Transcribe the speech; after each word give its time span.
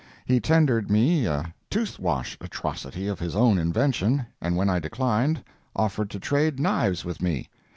He 0.25 0.39
tendered 0.39 0.89
me 0.89 1.27
a 1.27 1.53
tooth 1.69 1.99
wash 1.99 2.35
atrocity 2.41 3.07
of 3.07 3.19
his 3.19 3.35
own 3.35 3.59
invention, 3.59 4.25
and 4.41 4.57
when 4.57 4.67
I 4.67 4.79
declined, 4.79 5.43
offered 5.75 6.09
to 6.09 6.19
trade 6.19 6.59
knives 6.59 7.05
with 7.05 7.21
me. 7.21 7.49